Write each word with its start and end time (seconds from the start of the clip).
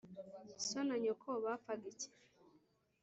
So 0.67 0.77
na 0.87 0.95
Nyoko 1.01 1.29
bapfaga 1.43 1.85
iki? 1.93 2.09